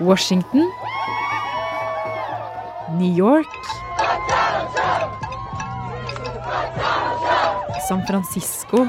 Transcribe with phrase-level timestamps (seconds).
[0.00, 0.72] Washington,
[2.98, 3.46] New York
[7.88, 8.86] San Francisco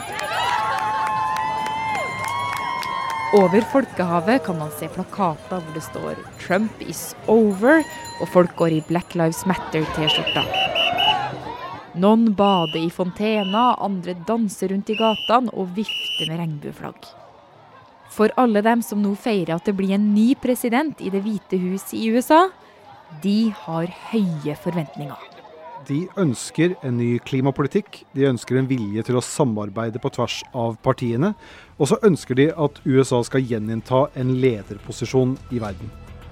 [3.33, 7.83] Over Folkehavet kan man se plakater hvor det står 'Trump is over',
[8.21, 10.43] og folk går i Black Lives Matter-T-skjorta.
[11.95, 17.07] Noen bader i fontena, andre danser rundt i gatene og vifter med regnbueflagg.
[18.11, 21.59] For alle dem som nå feirer at det blir en ny president i Det hvite
[21.61, 22.49] hus i USA,
[23.23, 25.27] de har høye forventninger.
[25.87, 30.75] De ønsker en ny klimapolitikk, de ønsker en vilje til å samarbeide på tvers av
[30.85, 31.33] partiene.
[31.79, 35.89] Og så ønsker de at USA skal gjeninnta en lederposisjon i verden.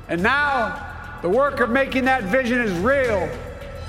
[0.07, 0.75] And now,
[1.21, 3.27] the work of making that vision is real.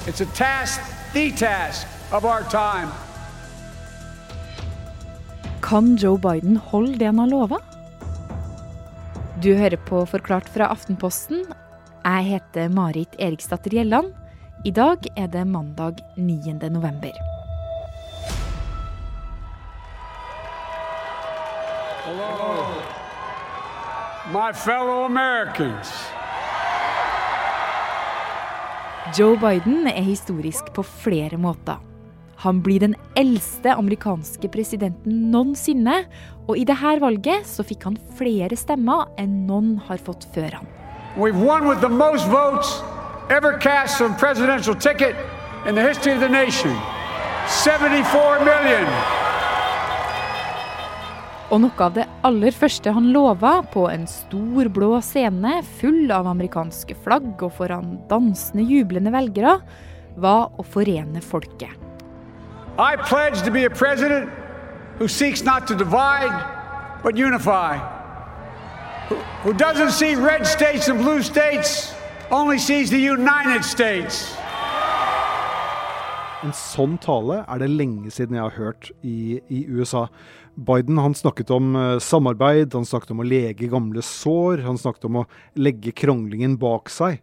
[0.07, 0.81] It's a task,
[1.13, 2.89] the task of our time.
[5.63, 7.61] Kan Joe Biden holde det han har lova?
[9.41, 11.47] Du hører på Forklart fra Aftenposten.
[12.05, 14.11] Jeg heter Marit Eriksdatter Gjelland.
[14.69, 16.59] I dag er det mandag 9.
[16.69, 17.17] november.
[22.05, 22.69] Hello,
[24.29, 25.89] my fellow Americans.
[29.17, 31.90] Joe Biden er historisk på flere måter.
[32.41, 36.07] Han blir den eldste amerikanske presidenten noensinne,
[36.49, 40.71] og i dette valget så fikk han flere stemmer enn noen har fått før han.
[41.21, 42.81] We've won with the most votes
[43.29, 45.17] ever cast on presidential ticket
[45.69, 46.73] in the history of the nation.
[47.65, 48.89] 74 million.
[51.51, 56.31] Og noe av det aller første han lova på en stor, blå scene full av
[56.31, 59.59] amerikanske flagg og foran dansende, jublende velgere,
[60.17, 61.90] var å forene folket.
[62.81, 64.31] I pledge to be a president
[64.97, 66.33] who seeks not to divide,
[67.03, 67.77] but unify.
[69.09, 71.93] Who, who doesn't see red states and blue states,
[72.31, 74.33] only sees the United States.
[76.41, 80.07] En sånn tale er det lenge siden jeg har hørt i, i USA.
[80.57, 85.05] Biden han snakket om uh, samarbeid, han snakket om å lege gamle sår, han snakket
[85.11, 85.27] om å
[85.61, 87.21] legge kronglingen bak seg.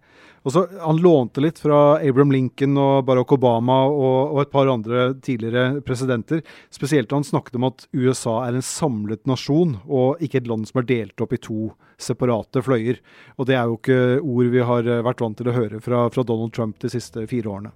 [0.48, 4.70] Og så Han lånte litt fra Abraham Lincoln og Barack Obama og, og et par
[4.72, 6.40] andre tidligere presidenter.
[6.72, 10.64] Spesielt da han snakket om at USA er en samlet nasjon, og ikke et land
[10.70, 13.02] som er delt opp i to separate fløyer.
[13.36, 16.06] Og Det er jo ikke ord vi har eh, vært vant til å høre fra,
[16.14, 17.76] fra Donald Trump de siste fire årene.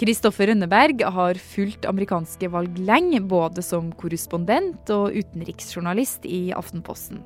[0.00, 7.20] Kristoffer Rønneberg har fulgt amerikanske valg lenge, både som korrespondent og utenriksjournalist i Aftenposten.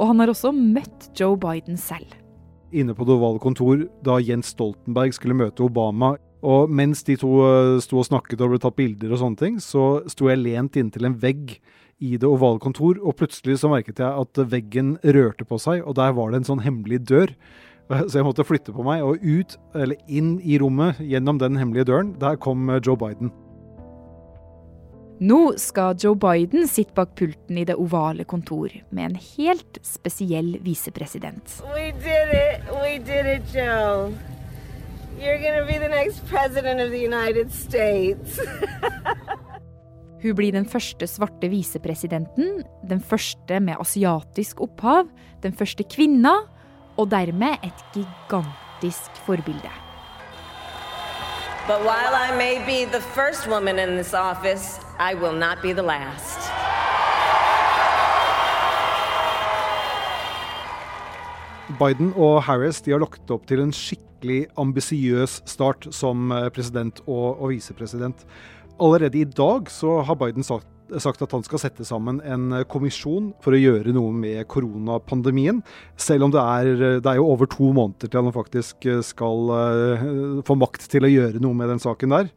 [0.00, 2.23] Og han har også møtt Joe Biden selv.
[2.72, 6.14] Inne på det ovale kontor da Jens Stoltenberg skulle møte Obama.
[6.44, 9.60] Og mens de to eh, sto og snakket og ble tatt bilder og sånne ting,
[9.62, 11.56] så sto jeg lent inntil en vegg
[12.04, 15.96] i det ovale kontor, og plutselig så merket jeg at veggen rørte på seg, og
[15.96, 17.32] der var det en sånn hemmelig dør.
[18.08, 21.90] Så jeg måtte flytte på meg, og ut, eller inn i rommet gjennom den hemmelige
[21.92, 23.32] døren, der kom eh, Joe Biden.
[25.22, 30.56] Nå skal Joe Biden sitte bak pulten i det ovale kontor med en helt spesiell
[30.64, 31.60] visepresident.
[31.74, 32.64] We did it.
[32.82, 34.10] We did it, Joe.
[35.20, 38.40] You're going to be the next president of the United States.
[40.24, 45.06] Hun blir den første svarte visepresidenten, den første med asiatisk opphav,
[45.44, 46.34] den første kvinna,
[46.96, 49.84] og dermed et gigantisk forbilde.
[51.66, 55.72] but while I may be the first woman in this office, I will not be
[55.74, 56.38] the last.
[61.80, 67.00] Biden og Harris de har lagt opp til en skikkelig ambisiøs start som eh, president
[67.08, 68.22] og, og visepresident.
[68.78, 70.68] Allerede i dag så har Biden sagt,
[71.02, 75.58] sagt at han skal sette sammen en eh, kommisjon for å gjøre noe med koronapandemien.
[75.98, 79.50] Selv om det er, eh, det er jo over to måneder til han faktisk skal
[80.46, 82.30] få makt til å gjøre noe med den saken der.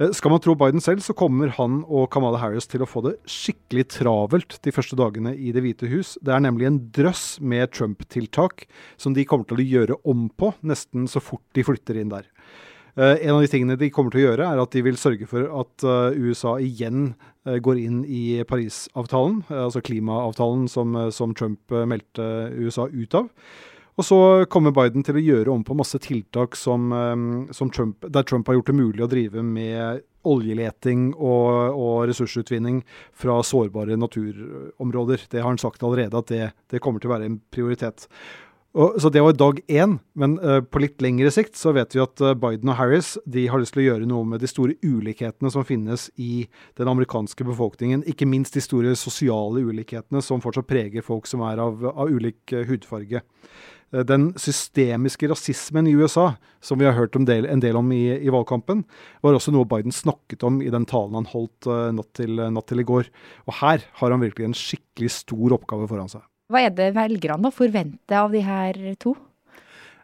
[0.00, 3.12] Skal man tro Biden selv, så kommer han og Kamala Harris til å få det
[3.28, 6.14] skikkelig travelt de første dagene i Det hvite hus.
[6.24, 8.64] Det er nemlig en drøss med Trump-tiltak
[8.96, 12.24] som de kommer til å gjøre om på nesten så fort de flytter inn der.
[12.96, 15.28] Uh, en av de tingene de kommer til å gjøre, er at de vil sørge
[15.28, 17.12] for at uh, USA igjen
[17.42, 22.22] går inn i Parisavtalen, altså klimaavtalen som, som Trump meldte
[22.54, 23.32] USA ut av.
[24.00, 24.18] Og så
[24.48, 26.88] kommer Biden til å gjøre om på masse tiltak som,
[27.52, 32.82] som Trump, der Trump har gjort det mulig å drive med oljeleting og, og ressursutvinning
[33.12, 35.26] fra sårbare naturområder.
[35.30, 38.06] Det har han sagt allerede at det, det kommer til å være en prioritet.
[38.72, 42.00] Og, så det var dag én, men uh, på litt lengre sikt så vet vi
[42.00, 44.78] at uh, Biden og Harris de har lyst til å gjøre noe med de store
[44.80, 46.46] ulikhetene som finnes i
[46.80, 48.06] den amerikanske befolkningen.
[48.08, 52.56] Ikke minst de store sosiale ulikhetene som fortsatt preger folk som er av, av ulik
[52.56, 53.20] uh, hudfarge.
[53.92, 56.30] Den systemiske rasismen i USA,
[56.64, 58.86] som vi har hørt del, en del om i, i, valgkampen,
[59.20, 62.80] var også noe Biden snakket om i den talen han holdt natt til, natt til
[62.80, 63.10] i går.
[63.44, 66.24] Og her har han virkelig en skikkelig stor oppgave foran seg.
[66.52, 69.14] Hva er det velgerne forventer av de her to?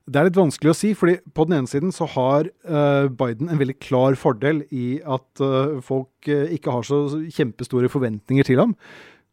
[0.09, 3.51] Det er litt vanskelig å si, fordi på den ene siden så har uh, Biden
[3.53, 7.03] en veldig klar fordel i at uh, folk uh, ikke har så
[7.37, 8.73] kjempestore forventninger til ham.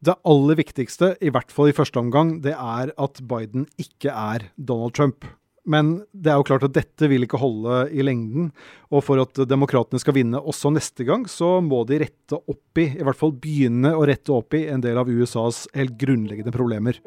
[0.06, 4.50] Det aller viktigste, i hvert fall i første omgang, det er at Biden ikke er
[4.54, 5.25] Donald Trump.
[5.66, 8.52] Men det er jo klart at dette vil ikke holde i lengden.
[8.94, 12.92] Og for at demokratene skal vinne også neste gang, så må de rette opp i,
[12.94, 17.02] i hvert fall begynne å rette opp i, en del av USAs helt grunnleggende problemer.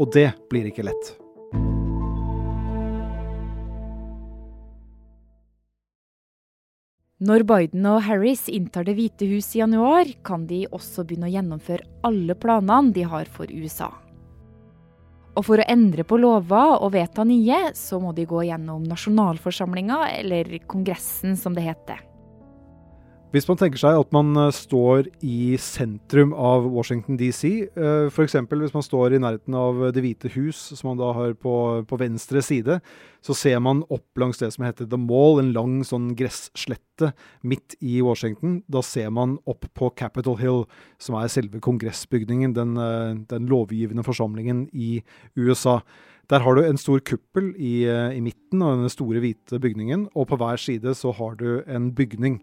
[0.00, 1.18] Og det blir ikke lett.
[7.22, 11.30] Når Biden og Harris inntar Det hvite hus i januar, kan de også begynne å
[11.30, 13.92] gjennomføre alle planene de har for USA.
[15.38, 20.00] Og for å endre på lover og vedta nye, så må de gå gjennom nasjonalforsamlinga,
[20.18, 22.02] eller Kongressen som det heter.
[23.32, 28.34] Hvis man tenker seg at man eh, står i sentrum av Washington DC, eh, f.eks.
[28.44, 31.54] hvis man står i nærheten av Det hvite hus, som man da har på,
[31.88, 32.76] på, venstre side,
[33.24, 37.78] så ser man opp langs det som heter The Mall, en lang sånn gresslette midt
[37.80, 38.60] i Washington.
[38.68, 40.64] Da ser man opp på Capitol Hill,
[41.00, 44.98] som er selve kongressbygningen, den, eh, den lovgivende forsamlingen i
[45.40, 45.80] USA.
[46.32, 50.30] Der har du en stor kuppel i, i midten av den store, hvite bygningen, og
[50.30, 52.38] på hver side så har du en bygning.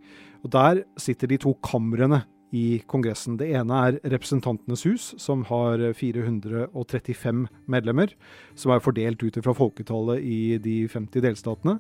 [0.45, 2.21] Og Der sitter de to kamrene
[2.56, 3.38] i Kongressen.
[3.40, 8.13] Det ene er Representantenes hus, som har 435 medlemmer,
[8.57, 11.78] som er fordelt ut fra folketallet i de 50 delstatene.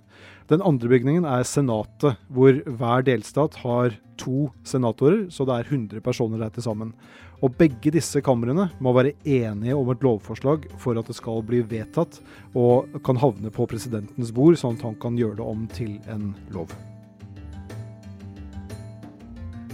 [0.51, 6.03] Den andre bygningen er Senatet, hvor hver delstat har to senatorer, så det er 100
[6.05, 6.93] personer der til sammen.
[7.39, 11.63] Og begge disse kamrene må være enige om et lovforslag for at det skal bli
[11.63, 12.19] vedtatt,
[12.53, 16.33] og kan havne på presidentens bord, sånn at han kan gjøre det om til en
[16.55, 16.75] lov.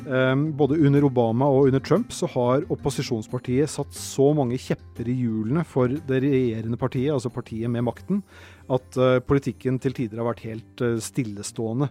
[0.06, 5.16] Ehm, både under Obama og under Trump så har opposisjonspartiet satt så mange kjepper i
[5.18, 8.22] hjulene for det regjerende partiet, altså partiet med makten,
[8.70, 11.90] at eh, politikken til tider har vært helt eh, stillestående.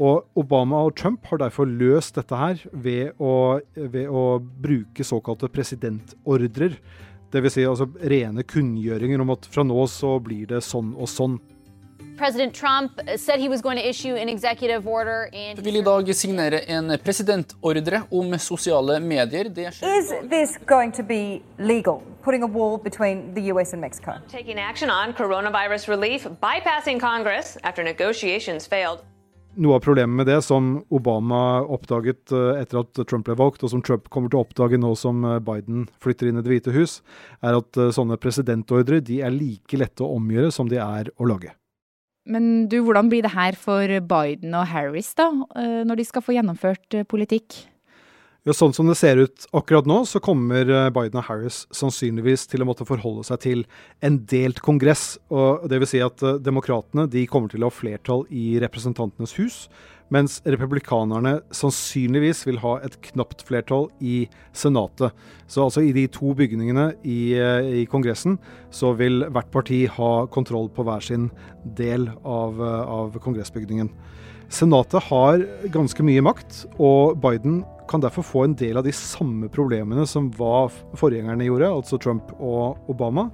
[0.00, 5.50] Og Obama og Trump har derfor løst dette her ved å, ved å bruke såkalte
[5.52, 6.78] presidentordrer.
[7.30, 7.52] Dvs.
[7.54, 11.36] Si altså rene kunngjøringer om at fra nå så blir det sånn og sånn.
[12.16, 16.14] President Trump said he was going to issue an executive order and vil i dag
[16.14, 19.50] signere en presidentordre om sosiale medier.
[19.68, 22.02] Is this going to be legal?
[22.22, 24.12] Putting a wall between the US and Mexico?
[24.28, 29.00] Taking action on coronavirus relief, bypassing Congress after negotiations failed.
[29.58, 33.72] Noe av problemet med det, som Obama oppdaget eh, etter at Trump ble valgt, og
[33.72, 36.74] som Trump kommer til å oppdage nå som eh, Biden flytter inn i Det hvite
[36.76, 37.00] hus,
[37.42, 41.26] er at eh, sånne presidentordre de er like lette å omgjøre som de er å
[41.26, 41.50] lage.
[42.30, 46.24] Men du, hvordan blir det her for Biden og Harris, da, eh, når de skal
[46.24, 47.64] få gjennomført eh, politikk?
[48.48, 52.46] Ja, sånn som det ser ut akkurat nå, så kommer eh, Biden og Harris sannsynligvis
[52.48, 53.64] til å måtte forholde seg til
[54.06, 55.18] en delt kongress.
[55.28, 59.64] og det vil si at Demokratene de kommer til å ha flertall i Representantenes hus,
[60.10, 64.24] mens republikanerne sannsynligvis vil ha et knapt flertall i
[64.56, 65.14] Senatet.
[65.50, 68.38] Så altså i de to bygningene i, eh, i Kongressen
[68.74, 71.30] så vil hvert parti ha kontroll på hver sin
[71.64, 73.90] del av, eh, av kongressbygningen.
[74.50, 75.38] Senatet har
[75.70, 80.28] ganske mye makt, og Biden kan derfor få en del av de samme problemene som
[80.34, 80.68] hva
[80.98, 83.30] forgjengerne gjorde, altså Trump og Obama.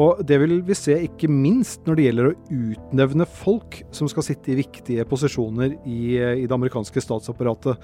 [0.00, 4.24] Og det vil vi se ikke minst når det gjelder å utnevne folk som skal
[4.24, 7.76] sitte i viktige posisjoner i, i det amerikanske statsapparatet.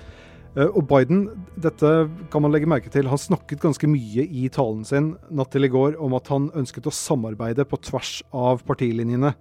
[0.57, 1.27] Eh, og Biden,
[1.61, 1.91] dette
[2.33, 5.73] kan man legge merke til, han snakket ganske mye i talen sin natt til i
[5.73, 9.35] går om at han ønsket å samarbeide på tvers av partilinjene.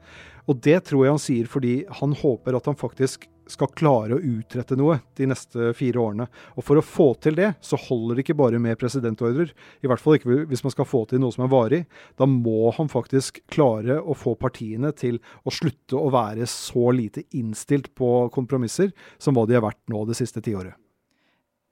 [0.47, 4.21] Og det tror jeg han sier fordi han håper at han faktisk skal klare å
[4.21, 6.27] utrette noe de neste fire årene.
[6.55, 9.53] Og for å få til det, så holder det ikke bare med presidentordrer.
[9.81, 11.83] I hvert fall ikke hvis man skal få til noe som er varig.
[12.19, 17.25] Da må han faktisk klare å få partiene til å slutte å være så lite
[17.37, 20.75] innstilt på kompromisser som hva de har vært nå det siste tiåret.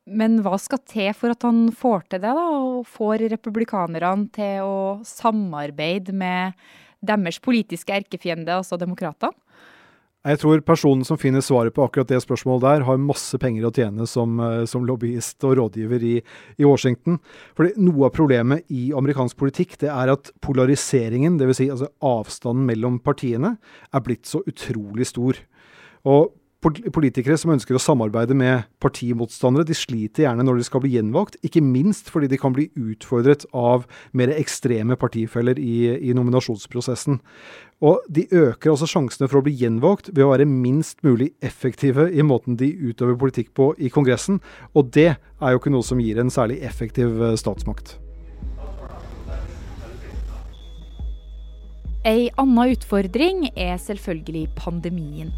[0.05, 2.45] Men hva skal til for at han får til det, da?
[2.61, 4.75] Og får republikanerne til å
[5.07, 6.53] samarbeide med
[7.05, 9.33] deres politiske erkefiende, altså demokratene?
[10.25, 13.73] Jeg tror personen som finner svaret på akkurat det spørsmålet der, har masse penger å
[13.75, 16.15] tjene som, eh, som lobbyist og rådgiver i,
[16.57, 17.19] i, Washington.
[17.53, 21.59] Fordi Noe av problemet i amerikansk politikk det er at polariseringen, dvs.
[21.59, 23.57] Si altså avstanden mellom partiene,
[23.93, 25.37] er blitt så utrolig stor.
[26.09, 26.33] Og
[26.65, 31.37] Politikere som ønsker å samarbeide med partimotstandere, de sliter gjerne når de skal bli gjenvalgt,
[31.45, 33.85] ikke minst fordi de kan bli utfordret av
[34.17, 37.19] mer ekstreme partifeller i, i nominasjonsprosessen.
[37.85, 42.07] Og de øker altså sjansene for å bli gjenvalgt ved å være minst mulig effektive
[42.09, 44.41] i måten de utøver politikk på i Kongressen,
[44.73, 47.99] og det er jo ikke noe som gir en særlig effektiv eh, statsmakt.
[52.05, 55.33] Ei anna utfordring er selvfølgelig pandemien.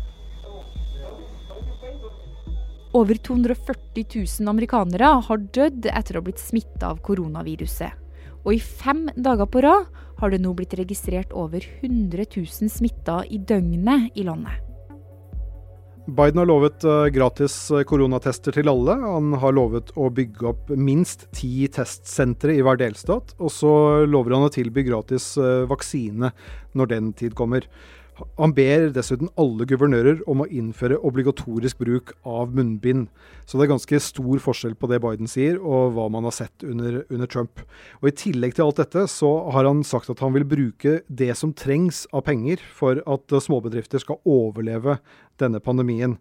[2.97, 4.05] Over 240
[4.39, 7.93] 000 amerikanere har dødd etter å ha blitt smitta av koronaviruset.
[8.41, 13.19] Og i fem dager på rad har det nå blitt registrert over 100 000 smitta
[13.29, 14.63] i døgnet i landet.
[16.07, 18.95] Biden har lovet eh, gratis eh, koronatester til alle.
[19.03, 23.35] Han har lovet å bygge opp minst ti testsentre i hver delstat.
[23.37, 23.73] Og så
[24.07, 26.31] lover han å tilby gratis eh, vaksine
[26.73, 27.67] når den tid kommer.
[28.39, 33.07] Han ber dessuten alle guvernører om å innføre obligatorisk bruk av munnbind.
[33.45, 36.65] Så det er ganske stor forskjell på det Biden sier og hva man har sett
[36.65, 37.61] under, under, Trump.
[38.01, 41.31] Og I tillegg til alt dette så har han sagt at han vil bruke det
[41.37, 44.97] som trengs av penger for at småbedrifter skal overleve
[45.41, 46.17] denne pandemien.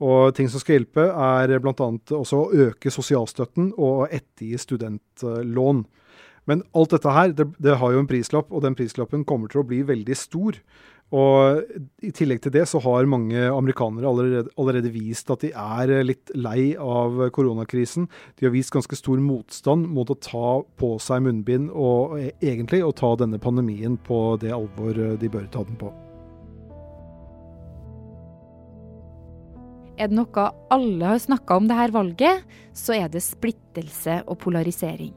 [0.00, 1.88] Og ting som skal hjelpe, er bl.a.
[2.16, 5.84] også å øke sosialstøtten og ettergi studentlån.
[6.48, 9.60] Men alt dette her, det, det, har jo en prislapp, og den prislappen kommer til
[9.60, 10.56] å bli veldig stor.
[11.10, 11.64] Og
[12.06, 16.30] I tillegg til det så har mange amerikanere allerede, allerede, vist at de er litt
[16.38, 18.06] lei av koronakrisen.
[18.38, 22.84] De har vist ganske stor motstand mot å ta på seg munnbind og e, egentlig
[22.86, 25.90] å ta denne pandemien på det alvor de bør ta den på.
[30.00, 35.12] Er det noe alle har snakka om dette valget, så er det splittelse og polarisering.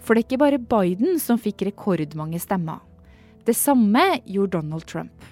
[0.00, 2.85] For det er ikke bare Biden som fikk rekordmange stemmer.
[3.46, 5.24] Det samme gjorde Donald Trump.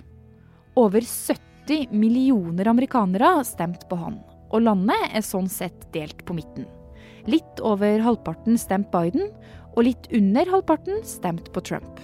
[0.75, 4.21] Over 70 millioner amerikanere stemte på han,
[4.55, 6.69] og landet er sånn sett delt på midten.
[7.27, 9.33] Litt over halvparten stemte Biden,
[9.75, 11.99] og litt under halvparten stemte på Trump.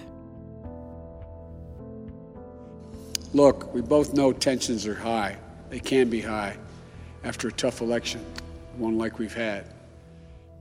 [3.33, 5.37] Look, we both know tensions are high.
[5.69, 6.57] They can be high
[7.23, 8.19] after a tough election,
[8.77, 9.63] one like we've had.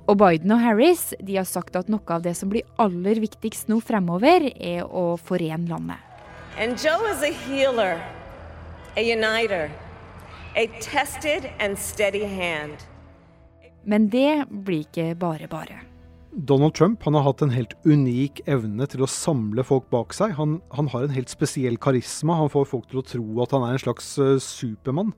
[0.08, 3.68] Og Biden og Harris de har sagt at noe av det som blir aller viktigst
[3.70, 5.98] nå fremover, er å forene landet.
[6.58, 8.00] And Joe is a healer,
[8.96, 9.70] a uniter,
[10.56, 12.82] a tested and steady hand.
[13.84, 15.80] Men det blir ikke bare bare.
[16.30, 20.36] Donald Trump han har hatt en helt unik evne til å samle folk bak seg.
[20.38, 22.36] Han, han har en helt spesiell karisma.
[22.38, 25.14] Han får folk til å tro at han er en slags uh, supermann.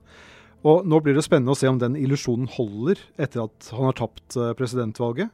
[0.63, 3.97] Og nå blir det spennende å se om den illusjonen holder etter at han har
[3.99, 5.33] tapt eh, presidentvalget.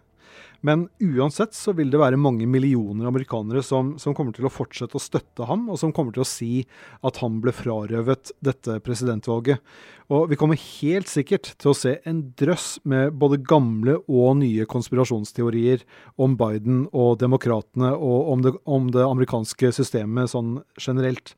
[0.66, 4.98] Men uansett så vil det være mange millioner amerikanere som, som, kommer til å fortsette
[4.98, 6.66] å støtte ham, og som kommer til å si
[7.06, 9.64] at han ble frarøvet dette presidentvalget.
[10.12, 14.68] Og vi kommer helt sikkert til å se en drøss med både gamle og nye
[14.70, 15.86] konspirasjonsteorier
[16.20, 21.38] om Biden og demokratene og om det, om det amerikanske systemet sånn generelt.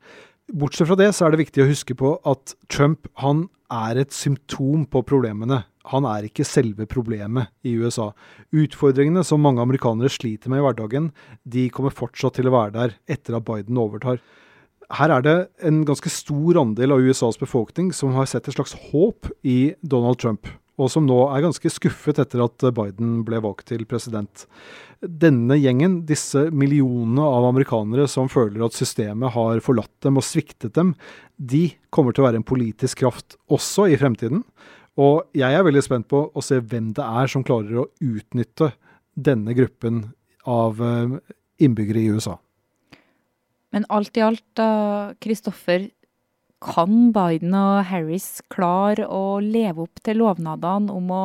[0.50, 4.14] Bortsett fra det så er det viktig å huske på at Trump han er et
[4.14, 5.62] symptom på problemene.
[5.90, 8.10] Han er ikke selve problemet i USA.
[8.54, 11.10] Utfordringene som mange amerikanere sliter med i hverdagen,
[11.42, 14.22] de kommer fortsatt til å være der etter at Biden overtar.
[14.92, 18.76] Her er det en ganske stor andel av USAs befolkning som har sett et slags
[18.92, 20.50] håp i Donald Trump
[20.82, 24.46] og som nå er ganske skuffet etter at Biden ble valgt til president.
[25.02, 30.74] Denne gjengen, disse millionene av amerikanere som føler at systemet har forlatt dem og sviktet
[30.78, 30.94] dem,
[31.38, 34.44] de kommer til å være en politisk kraft også i fremtiden.
[35.00, 38.72] Og jeg er veldig spent på å se hvem det er som klarer å utnytte
[39.14, 40.04] denne gruppen
[40.48, 41.18] av eh,
[41.64, 42.36] innbyggere i USA.
[43.72, 44.68] Men alt i alt, da,
[45.22, 45.88] Kristoffer,
[46.62, 51.22] kan Biden og Harris klare å leve opp til lovnadene om å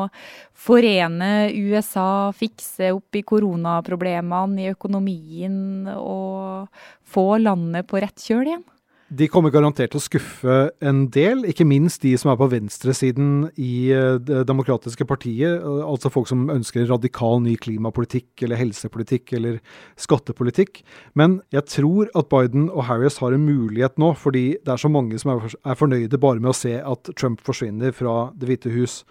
[0.57, 6.67] forene USA, fikse opp i koronaproblemene i økonomien og
[7.07, 8.65] få landet på rett kjøl igjen?
[9.07, 13.45] De kommer garantert til å skuffe en del, ikke minst de som er på venstresiden
[13.55, 15.63] i eh, Det demokratiske partiet.
[15.63, 19.61] Altså folk som ønsker en radikal ny klimapolitikk eller helsepolitikk eller
[19.95, 20.83] skattepolitikk.
[21.15, 24.91] Men jeg tror at Biden og Harris har en mulighet nå, fordi det er så
[24.91, 29.05] mange som er fornøyde bare med å se at Trump forsvinner fra Det hvite hus.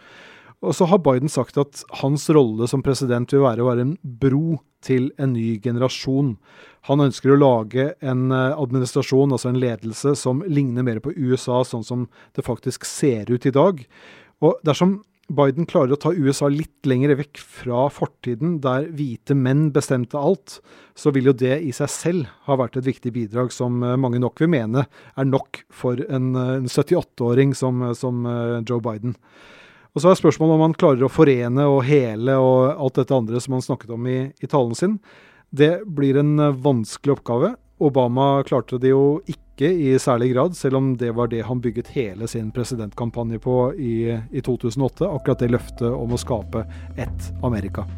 [0.65, 3.97] Og så har Biden sagt at hans rolle som president vil være å være en
[4.03, 6.37] bro til en ny generasjon.
[6.89, 11.63] Han ønsker å lage en eh, administrasjon, altså en ledelse, som ligner mer på USA,
[11.67, 13.83] sånn som det faktisk ser ut i dag.
[14.45, 19.73] Og dersom Biden klarer å ta USA litt lenger vekk fra fortiden, der hvite menn
[19.75, 20.61] bestemte alt,
[20.95, 24.23] så vil jo det i seg selv ha vært et viktig bidrag som eh, mange
[24.23, 28.23] nok vil mene er nok for en, eh, en 78-åring som, som
[28.63, 29.19] Joe Biden.
[29.97, 33.41] Og så er spørsmålet om han klarer å forene og hele og alt dette andre
[33.41, 34.99] som han snakket om i, i talen sin.
[35.49, 37.55] Det blir en eh, vanskelig oppgave.
[37.81, 41.95] Obama klarte det jo ikke i særlig grad, selv om det var det han bygget
[41.97, 45.09] hele sin presidentkampanje på i, i 2008.
[45.09, 46.67] Akkurat det løftet om å skape
[47.01, 47.89] ett Amerika.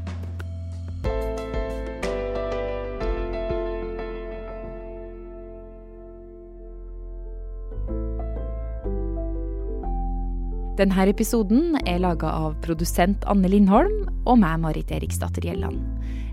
[10.79, 15.81] Denne episoden er laga av produsent Anne Lindholm og meg, Marit Eriksdatter Gjelland.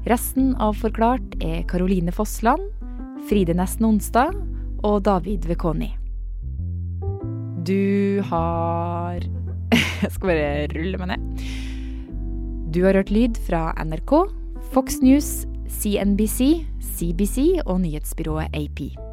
[0.05, 2.61] Resten av Forklart er Karoline Fossland,
[3.25, 4.37] Fride Nesten Onsdag
[4.85, 5.89] og David Vekoni.
[7.65, 9.25] Du har
[10.03, 11.47] Jeg skal bare rulle meg ned.
[12.69, 14.13] Du har hørt lyd fra NRK,
[14.75, 15.47] Fox News,
[15.79, 19.04] CNBC, CBC og nyhetsbyrået AP.